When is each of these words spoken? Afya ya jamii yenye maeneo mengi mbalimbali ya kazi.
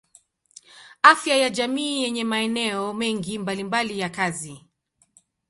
Afya 1.03 1.37
ya 1.37 1.49
jamii 1.49 2.01
yenye 2.01 2.23
maeneo 2.23 2.93
mengi 2.93 3.39
mbalimbali 3.39 3.99
ya 3.99 4.09
kazi. 4.09 4.65